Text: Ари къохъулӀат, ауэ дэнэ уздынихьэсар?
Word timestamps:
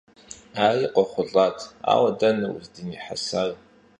Ари 0.65 0.85
къохъулӀат, 0.93 1.57
ауэ 1.93 2.09
дэнэ 2.19 2.47
уздынихьэсар? 2.55 3.49